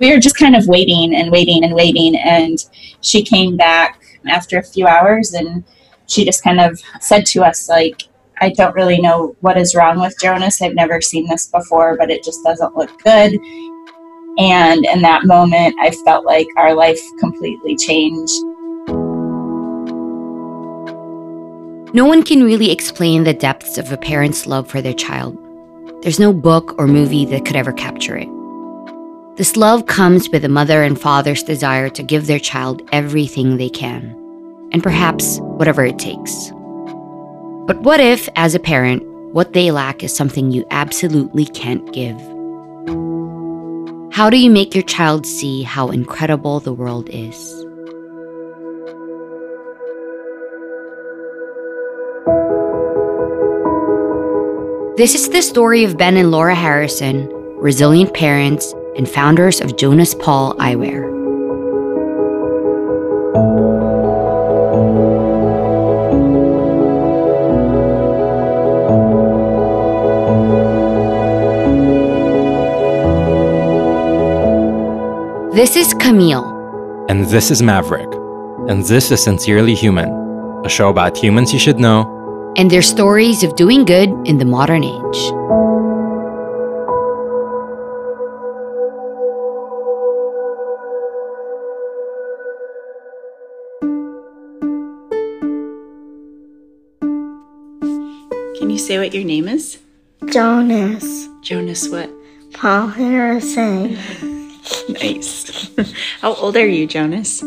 [0.00, 2.16] we were just kind of waiting and waiting and waiting.
[2.16, 2.58] And
[3.00, 5.64] she came back after a few hours and
[6.06, 8.04] she just kind of said to us, like,
[8.40, 10.62] I don't really know what is wrong with Jonas.
[10.62, 13.32] I've never seen this before, but it just doesn't look good.
[14.38, 18.40] And in that moment, I felt like our life completely changed.
[21.94, 25.36] No one can really explain the depths of a parent's love for their child.
[26.02, 28.28] There's no book or movie that could ever capture it.
[29.38, 33.68] This love comes with a mother and father's desire to give their child everything they
[33.68, 34.10] can,
[34.72, 36.50] and perhaps whatever it takes.
[37.68, 42.18] But what if, as a parent, what they lack is something you absolutely can't give?
[44.12, 47.54] How do you make your child see how incredible the world is?
[54.96, 57.28] This is the story of Ben and Laura Harrison,
[57.60, 61.16] resilient parents and founders of Jonas Paul Eyewear.
[75.54, 77.06] This is Camille.
[77.08, 78.12] And this is Maverick.
[78.68, 80.10] And this is Sincerely Human,
[80.64, 82.18] a show about humans you should know
[82.58, 85.37] and their stories of doing good in the modern age.
[98.88, 99.76] Say what your name is?
[100.32, 101.28] Jonas.
[101.42, 102.08] Jonas what?
[102.54, 103.92] Paul Harrison.
[104.88, 105.68] nice.
[106.22, 107.44] How old are you, Jonas?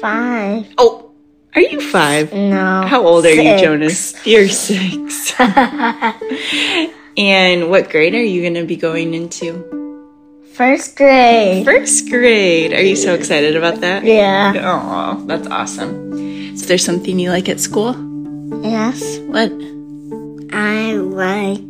[0.00, 0.72] Five.
[0.78, 1.10] Oh,
[1.56, 2.32] are you five?
[2.32, 2.86] No.
[2.86, 3.36] How old six.
[3.36, 4.24] are you, Jonas?
[4.24, 5.34] You're six.
[7.18, 9.66] and what grade are you going to be going into?
[10.54, 11.64] First grade.
[11.64, 12.72] First grade.
[12.72, 14.04] Are you so excited about that?
[14.04, 14.54] Yeah.
[14.62, 16.12] Oh, that's awesome.
[16.54, 17.96] Is there something you like at school?
[18.62, 19.18] Yes.
[19.26, 19.50] What?
[20.60, 21.60] I like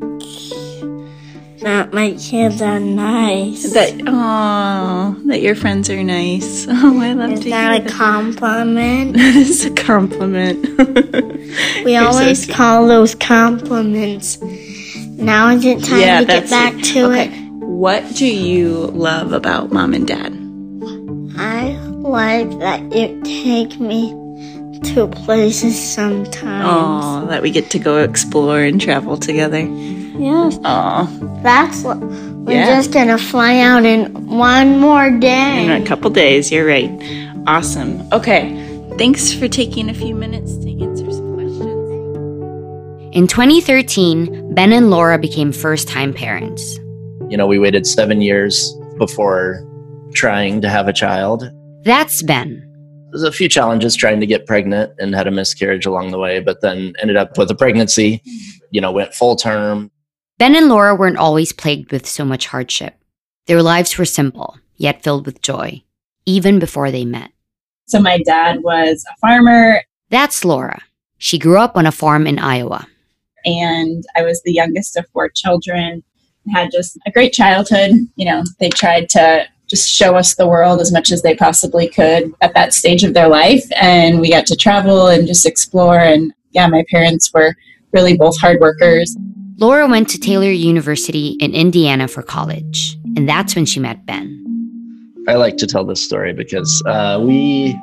[1.61, 3.75] that my kids are nice.
[3.75, 6.67] That oh, that your friends are nice.
[6.71, 7.93] Oh, I love Is to that hear a that.
[7.93, 9.17] compliment?
[9.19, 10.67] That is a compliment.
[11.85, 12.55] We You're always sweet.
[12.57, 14.41] call those compliments.
[14.41, 16.85] Now is it time yeah, to get back it.
[16.95, 17.27] to okay.
[17.27, 17.51] it?
[17.61, 20.33] What do you love about mom and dad?
[21.37, 24.15] I like that you take me
[24.85, 26.65] to places sometimes.
[26.67, 29.61] Oh, that we get to go explore and travel together.
[29.61, 30.59] Yes.
[30.65, 31.09] Oh,
[31.43, 32.77] That's what we're Yeah.
[32.77, 35.65] just gonna fly out in one more day.
[35.65, 36.51] in a couple days.
[36.51, 36.91] You're right.
[37.47, 38.03] Awesome.
[38.13, 38.55] Okay.
[38.99, 43.15] Thanks for taking a few minutes to answer some questions.
[43.17, 46.79] In 2013, Ben and Laura became first time parents.
[47.31, 49.65] You know, we waited seven years before
[50.15, 51.49] trying to have a child.
[51.85, 52.68] That's Ben.
[53.11, 56.41] There's a few challenges trying to get pregnant and had a miscarriage along the way,
[56.41, 58.23] but then ended up with a pregnancy,
[58.71, 59.91] you know, went full term.
[60.39, 62.95] Ben and Laura weren't always plagued with so much hardship.
[63.47, 65.83] Their lives were simple, yet filled with joy,
[66.27, 67.31] even before they met.
[67.87, 70.83] So my dad was a farmer That's Laura.
[71.17, 72.87] She grew up on a farm in Iowa.
[73.45, 76.03] and I was the youngest of four children.
[76.53, 77.93] Had just a great childhood.
[78.17, 81.89] You know, they tried to just show us the world as much as they possibly
[81.89, 83.65] could at that stage of their life.
[83.77, 85.99] And we got to travel and just explore.
[85.99, 87.55] And yeah, my parents were
[87.93, 89.17] really both hard workers.
[89.59, 94.37] Laura went to Taylor University in Indiana for college, and that's when she met Ben.
[95.27, 97.77] I like to tell this story because uh, we,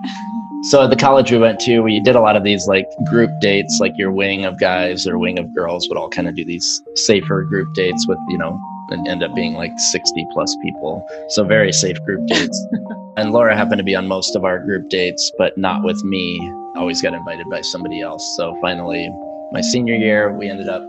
[0.70, 3.30] so at the college we went to, we did a lot of these like group
[3.42, 6.46] dates, like your wing of guys or wing of girls would all kind of do
[6.46, 8.58] these safer group dates with, you know,
[8.92, 11.06] and end up being like 60 plus people.
[11.30, 12.68] So very safe group dates.
[13.18, 16.40] and Laura happened to be on most of our group dates, but not with me.
[16.76, 18.24] Always got invited by somebody else.
[18.38, 19.10] So finally,
[19.52, 20.84] my senior year, we ended up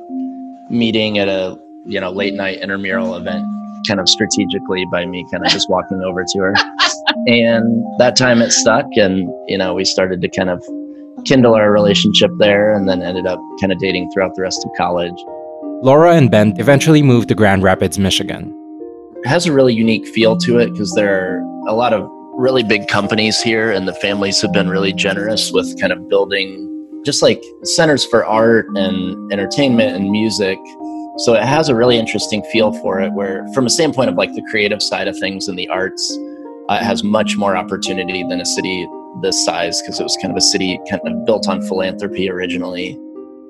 [0.70, 3.44] meeting at a, you know, late night intramural event
[3.86, 6.54] kind of strategically by me kind of just walking over to her.
[7.26, 10.62] And that time it stuck and you know, we started to kind of
[11.24, 14.70] kindle our relationship there and then ended up kind of dating throughout the rest of
[14.76, 15.16] college.
[15.82, 18.50] Laura and Ben eventually moved to Grand Rapids, Michigan.
[19.22, 22.62] It has a really unique feel to it because there are a lot of really
[22.62, 26.62] big companies here and the families have been really generous with kind of building
[27.04, 30.58] just like centers for art and entertainment and music
[31.18, 34.32] so it has a really interesting feel for it where from a standpoint of like
[34.34, 36.18] the creative side of things and the arts
[36.68, 38.86] uh, it has much more opportunity than a city
[39.22, 42.98] this size because it was kind of a city kind of built on philanthropy originally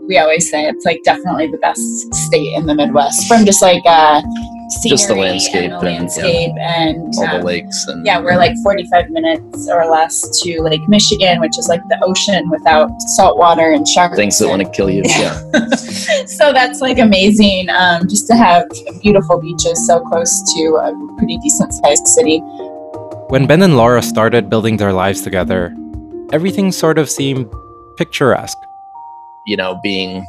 [0.06, 3.82] We always say it's like definitely the best state in the Midwest from just like
[3.86, 4.22] uh,
[4.68, 5.98] scenery Just the landscape and the and, yeah.
[5.98, 10.62] landscape and, all the um, lakes and yeah, we're like 45 minutes or less to
[10.62, 14.16] Lake Michigan, which is like the ocean without salt water and sharks.
[14.16, 15.02] things that want to kill you.
[15.16, 15.38] Yeah.
[16.26, 18.64] so that's like amazing um, just to have
[19.02, 22.40] beautiful beaches so close to a pretty decent sized city.
[23.28, 25.74] When Ben and Laura started building their lives together,
[26.32, 27.48] everything sort of seemed
[27.96, 28.58] picturesque.
[29.46, 30.26] You know, being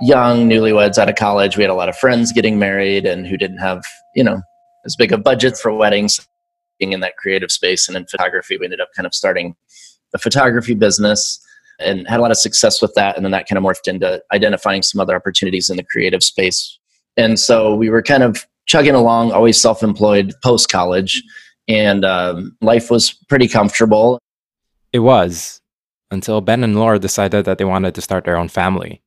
[0.00, 3.36] young, newlyweds out of college, we had a lot of friends getting married and who
[3.36, 3.82] didn't have,
[4.14, 4.42] you know,
[4.84, 6.26] as big a budget for weddings.
[6.78, 9.54] Being in that creative space and in photography, we ended up kind of starting
[10.14, 11.38] a photography business
[11.78, 13.16] and had a lot of success with that.
[13.16, 16.78] And then that kind of morphed into identifying some other opportunities in the creative space.
[17.16, 21.22] And so we were kind of chugging along, always self employed post college.
[21.68, 24.18] And um, life was pretty comfortable.
[24.92, 25.60] It was
[26.10, 29.02] until Ben and Laura decided that they wanted to start their own family.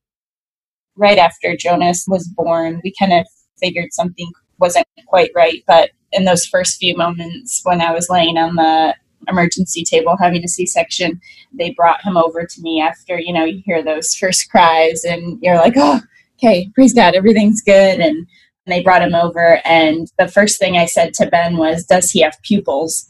[0.96, 3.26] Right after Jonas was born, we kind of
[3.58, 5.62] figured something wasn't quite right.
[5.66, 8.94] But in those first few moments when I was laying on the
[9.28, 11.20] emergency table having a C section,
[11.52, 15.38] they brought him over to me after, you know, you hear those first cries and
[15.42, 16.00] you're like, oh,
[16.38, 18.00] okay, praise God, everything's good.
[18.00, 18.26] And
[18.66, 19.60] they brought him over.
[19.64, 23.06] And the first thing I said to Ben was, does he have pupils?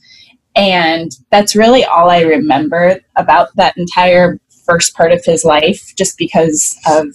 [0.56, 6.16] And that's really all I remember about that entire first part of his life, just
[6.16, 7.06] because of,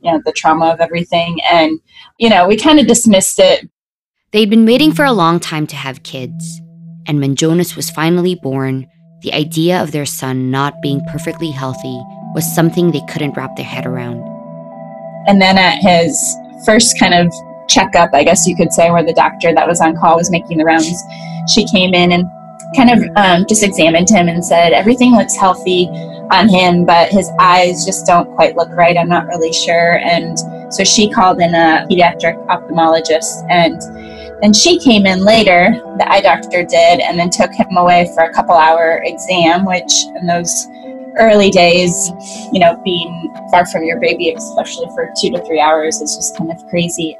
[0.00, 1.38] you know, the trauma of everything.
[1.50, 1.80] And,
[2.18, 3.68] you know, we kind of dismissed it
[4.34, 6.60] They'd been waiting for a long time to have kids,
[7.06, 8.84] and when Jonas was finally born,
[9.22, 12.02] the idea of their son not being perfectly healthy
[12.34, 14.18] was something they couldn't wrap their head around.
[15.28, 16.36] And then at his
[16.66, 17.32] first kind of
[17.68, 20.58] checkup, I guess you could say, where the doctor that was on call was making
[20.58, 21.00] the rounds,
[21.54, 22.24] she came in and
[22.76, 25.88] kind of um, just examined him and said, Everything looks healthy
[26.30, 28.96] on him, but his eyes just don't quite look right.
[28.96, 29.98] I'm not really sure.
[29.98, 30.38] And
[30.72, 33.80] so she called in a pediatric ophthalmologist and
[34.44, 38.24] then she came in later, the eye doctor did, and then took him away for
[38.24, 40.66] a couple hour exam, which in those
[41.18, 42.10] early days,
[42.52, 46.36] you know, being far from your baby, especially for two to three hours, is just
[46.36, 47.16] kind of crazy.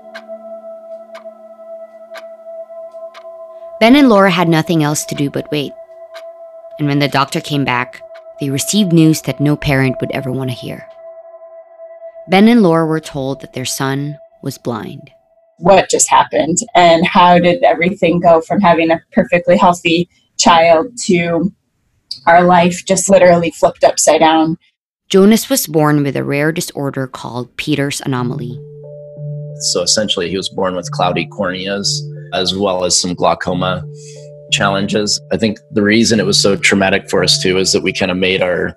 [3.81, 5.73] Ben and Laura had nothing else to do but wait.
[6.79, 8.01] And when the doctor came back,
[8.39, 10.87] they received news that no parent would ever want to hear.
[12.29, 15.11] Ben and Laura were told that their son was blind.
[15.59, 21.53] What just happened, and how did everything go from having a perfectly healthy child to
[22.27, 24.57] our life just literally flipped upside down?
[25.11, 28.59] Jonas was born with a rare disorder called Peters anomaly.
[29.73, 31.87] So essentially, he was born with cloudy corneas
[32.35, 33.85] as well as some glaucoma
[34.53, 35.21] challenges.
[35.33, 38.11] I think the reason it was so traumatic for us too is that we kind
[38.11, 38.77] of made our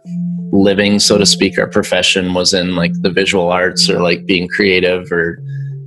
[0.52, 4.48] living, so to speak, our profession was in like the visual arts or like being
[4.48, 5.40] creative or,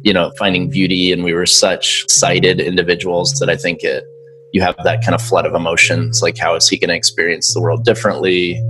[0.02, 1.12] you know, finding beauty.
[1.12, 4.04] And we were such sighted individuals that I think it,
[4.52, 6.20] you have that kind of flood of emotions.
[6.22, 8.60] Like, how is he going to experience the world differently?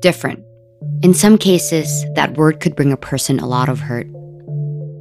[0.00, 0.44] Different.
[1.02, 4.06] In some cases, that word could bring a person a lot of hurt.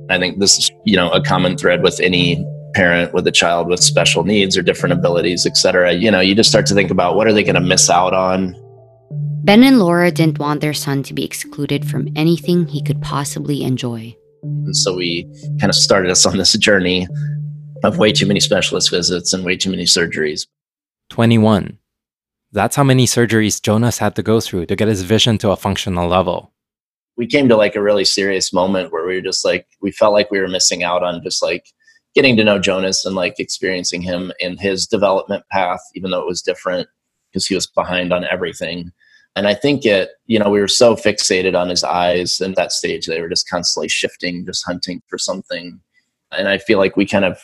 [0.09, 2.43] I think this is, you know, a common thread with any
[2.75, 5.93] parent with a child with special needs or different abilities, et cetera.
[5.93, 8.13] You know, you just start to think about what are they going to miss out
[8.13, 8.55] on?
[9.45, 13.63] Ben and Laura didn't want their son to be excluded from anything he could possibly
[13.63, 14.15] enjoy.
[14.43, 15.23] And so we
[15.59, 17.07] kind of started us on this journey
[17.83, 20.47] of way too many specialist visits and way too many surgeries.
[21.09, 21.77] 21.
[22.51, 25.55] That's how many surgeries Jonas had to go through to get his vision to a
[25.55, 26.51] functional level.
[27.17, 30.13] We came to like a really serious moment where we were just like, we felt
[30.13, 31.65] like we were missing out on just like
[32.15, 36.27] getting to know Jonas and like experiencing him in his development path, even though it
[36.27, 36.87] was different
[37.29, 38.91] because he was behind on everything.
[39.35, 42.71] And I think it, you know, we were so fixated on his eyes in that
[42.71, 45.81] stage, they were just constantly shifting, just hunting for something.
[46.31, 47.37] And I feel like we kind of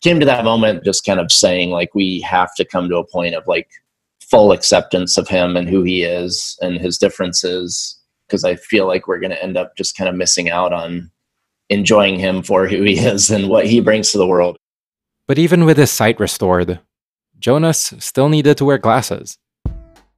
[0.00, 3.06] came to that moment just kind of saying, like, we have to come to a
[3.06, 3.68] point of like
[4.20, 8.00] full acceptance of him and who he is and his differences.
[8.28, 11.10] Because I feel like we're going to end up just kind of missing out on
[11.70, 14.56] enjoying him for who he is and what he brings to the world.
[15.26, 16.80] But even with his sight restored,
[17.38, 19.38] Jonas still needed to wear glasses.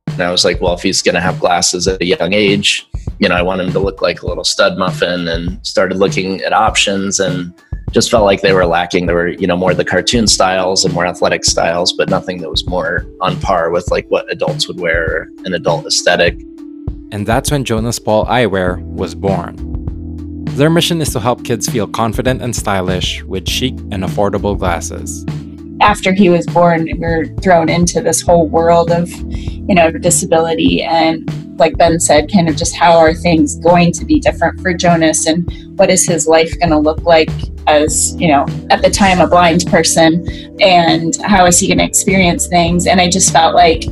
[0.06, 2.86] And I was like, well, if he's going to have glasses at a young age,
[3.18, 6.40] you know, I want him to look like a little stud muffin and started looking
[6.42, 7.52] at options and
[7.90, 9.06] just felt like they were lacking.
[9.06, 12.50] There were, you know, more the cartoon styles and more athletic styles, but nothing that
[12.50, 16.40] was more on par with like what adults would wear, an adult aesthetic.
[17.12, 19.79] And that's when Jonas Paul Eyewear was born.
[20.60, 25.24] Their mission is to help kids feel confident and stylish with chic and affordable glasses.
[25.80, 30.82] After he was born, we were thrown into this whole world of, you know, disability
[30.82, 31.26] and
[31.58, 35.26] like Ben said, kind of just how are things going to be different for Jonas
[35.26, 37.30] and what is his life going to look like
[37.66, 40.28] as, you know, at the time a blind person
[40.60, 42.86] and how is he going to experience things.
[42.86, 43.86] And I just felt like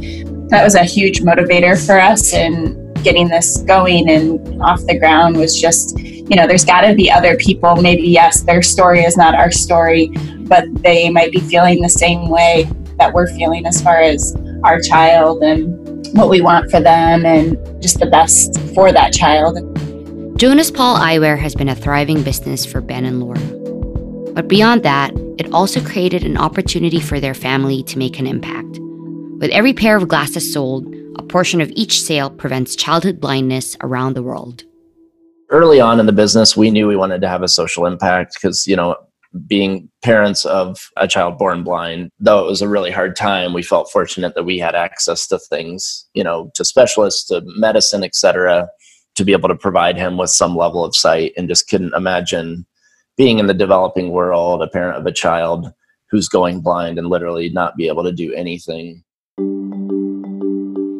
[0.50, 5.38] that was a huge motivator for us in getting this going and off the ground
[5.38, 5.98] was just,
[6.28, 7.76] you know, there's got to be other people.
[7.76, 10.08] Maybe, yes, their story is not our story,
[10.42, 12.68] but they might be feeling the same way
[12.98, 17.56] that we're feeling as far as our child and what we want for them and
[17.82, 19.58] just the best for that child.
[20.38, 23.40] Jonas Paul Eyewear has been a thriving business for Ben and Laura.
[24.34, 28.78] But beyond that, it also created an opportunity for their family to make an impact.
[29.38, 34.14] With every pair of glasses sold, a portion of each sale prevents childhood blindness around
[34.14, 34.64] the world.
[35.50, 38.66] Early on in the business, we knew we wanted to have a social impact because,
[38.66, 38.96] you know,
[39.46, 43.62] being parents of a child born blind, though it was a really hard time, we
[43.62, 48.68] felt fortunate that we had access to things, you know, to specialists, to medicine, etc.,
[49.14, 52.66] to be able to provide him with some level of sight and just couldn't imagine
[53.16, 55.72] being in the developing world, a parent of a child
[56.10, 59.02] who's going blind and literally not be able to do anything.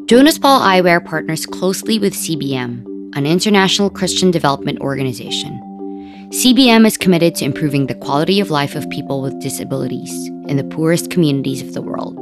[0.06, 5.60] Jonas Paul Eyewear partners closely with CBM, an international Christian development organization.
[6.30, 10.12] CBM is committed to improving the quality of life of people with disabilities
[10.46, 12.16] in the poorest communities of the world.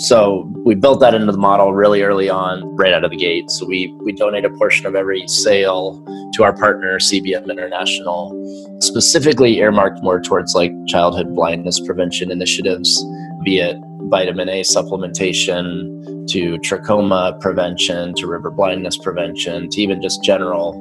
[0.00, 3.50] So we built that into the model really early on, right out of the gate.
[3.50, 6.02] So we we donate a portion of every sale
[6.34, 8.32] to our partner CBM International,
[8.80, 13.04] specifically earmarked more towards like childhood blindness prevention initiatives,
[13.44, 15.97] be it vitamin A supplementation,
[16.28, 20.74] to trachoma prevention, to river blindness prevention, to even just general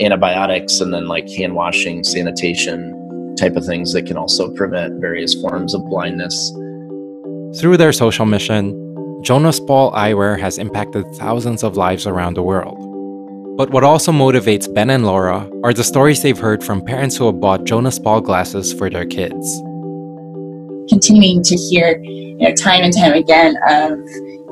[0.00, 3.00] antibiotics and then like hand washing, sanitation
[3.36, 6.50] type of things that can also prevent various forms of blindness.
[7.60, 8.80] Through their social mission,
[9.22, 12.78] Jonas Paul Eyewear has impacted thousands of lives around the world.
[13.56, 17.26] But what also motivates Ben and Laura are the stories they've heard from parents who
[17.26, 19.62] have bought Jonas Paul glasses for their kids.
[20.88, 23.92] Continuing to hear, you know, time and time again of,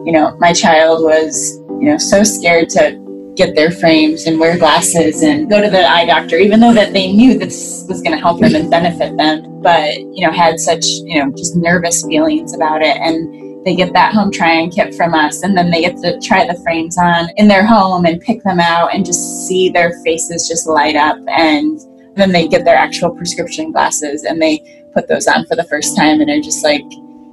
[0.04, 3.00] you know, my child was, you know, so scared to
[3.36, 6.92] get their frames and wear glasses and go to the eye doctor, even though that
[6.92, 10.60] they knew this was going to help them and benefit them, but you know had
[10.60, 13.40] such you know just nervous feelings about it and.
[13.64, 16.60] They get that home try-on kit from us, and then they get to try the
[16.64, 20.66] frames on in their home and pick them out and just see their faces just
[20.66, 21.16] light up.
[21.28, 21.78] And
[22.16, 25.96] then they get their actual prescription glasses and they put those on for the first
[25.96, 26.82] time and are just like,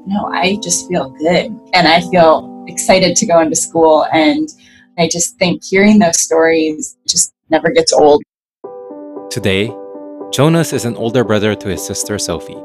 [0.05, 1.47] no, I just feel good.
[1.73, 4.05] And I feel excited to go into school.
[4.13, 4.47] And
[4.97, 8.21] I just think hearing those stories just never gets old.
[9.29, 9.73] Today,
[10.31, 12.61] Jonas is an older brother to his sister Sophie.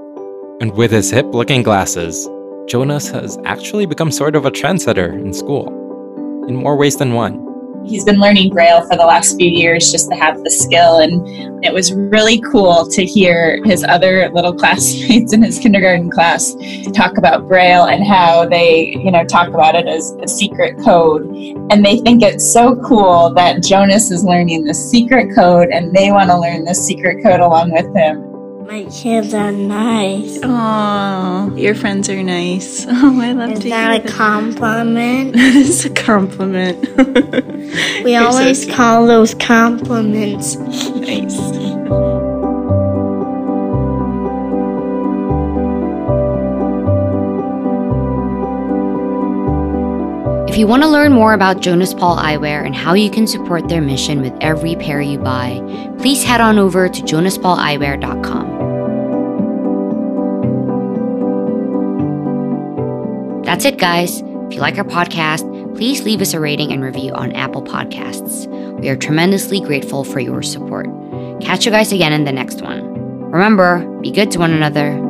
[0.61, 2.29] And with his hip looking glasses,
[2.67, 5.69] Jonas has actually become sort of a trendsetter in school,
[6.49, 7.54] in more ways than one
[7.85, 10.99] he's been learning Braille for the last few years just to have the skill.
[10.99, 16.55] And it was really cool to hear his other little classmates in his kindergarten class
[16.93, 21.27] talk about Braille and how they, you know, talk about it as a secret code.
[21.71, 26.11] And they think it's so cool that Jonas is learning the secret code and they
[26.11, 28.34] want to learn the secret code along with him.
[28.67, 30.39] My kids are nice.
[30.43, 32.87] Oh, your friends are nice.
[32.89, 35.35] Oh, I love Is to that hear a compliment?
[35.37, 36.79] That is a compliment.
[38.05, 38.75] We You're so always sweet.
[38.75, 40.57] call those compliments.
[40.57, 41.39] nice.
[50.49, 53.69] If you want to learn more about Jonas Paul Eyewear and how you can support
[53.69, 55.59] their mission with every pair you buy,
[55.99, 58.54] please head on over to jonaspauleyewear.com.
[63.55, 64.21] That's it, guys.
[64.21, 68.49] If you like our podcast, please leave us a rating and review on Apple Podcasts.
[68.81, 70.89] We are tremendously grateful for your support.
[71.41, 72.83] Catch you guys again in the next one.
[73.31, 75.01] Remember, be good to one another.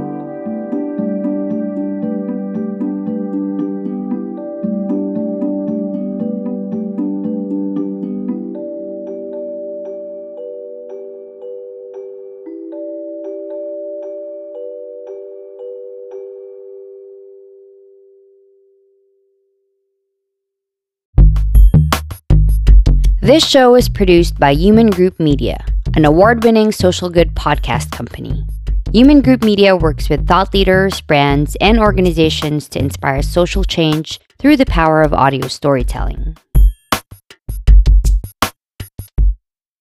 [23.25, 25.65] This show is produced by Human Group Media,
[25.97, 28.45] an award winning social good podcast company.
[28.93, 34.59] Human Group Media works with thought leaders, brands, and organizations to inspire social change through
[34.59, 36.37] the power of audio storytelling.